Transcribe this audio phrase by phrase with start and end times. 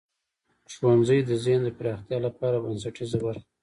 [0.73, 3.49] ښوونځی د ذهن د پراختیا لپاره بنسټیزه برخه ده.